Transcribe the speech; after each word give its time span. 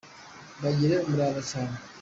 bagira 0.61 0.95
umurava 1.07 1.41
cyane. 1.49 1.75